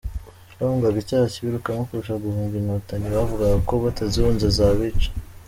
[0.57, 5.09] Bahungaga icyaha kibirukamo kurusha guhunga Inkotanyi bavugaga ko batazihunze zabica.